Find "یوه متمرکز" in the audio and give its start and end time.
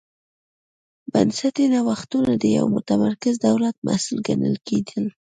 2.55-3.33